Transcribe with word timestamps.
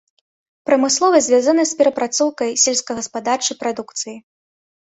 Прамысловасць 0.69 1.25
звязаная 1.27 1.67
з 1.71 1.77
перапрацоўкай 1.81 2.57
сельскагаспадарчай 2.65 3.55
прадукцыі. 3.61 4.15